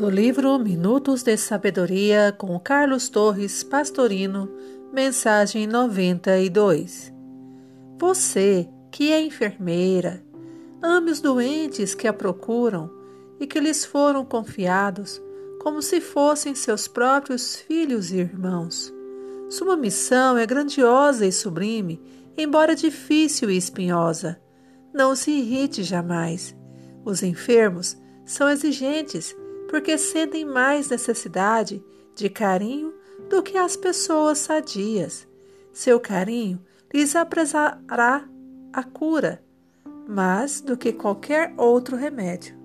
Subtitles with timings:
[0.00, 4.50] Do livro Minutos de Sabedoria com Carlos Torres Pastorino,
[4.90, 7.12] mensagem 92.
[7.98, 10.24] Você, que é enfermeira,
[10.80, 12.90] ame os doentes que a procuram
[13.38, 15.20] e que lhes foram confiados
[15.60, 18.90] como se fossem seus próprios filhos e irmãos.
[19.50, 22.00] Sua missão é grandiosa e sublime,
[22.38, 24.40] embora difícil e espinhosa.
[24.94, 26.56] Não se irrite jamais.
[27.04, 29.36] Os enfermos são exigentes
[29.70, 31.82] porque sentem mais necessidade
[32.16, 32.92] de carinho
[33.28, 35.28] do que as pessoas sadias.
[35.72, 36.60] Seu carinho
[36.92, 38.28] lhes apresará
[38.72, 39.40] a cura,
[40.08, 42.59] mais do que qualquer outro remédio.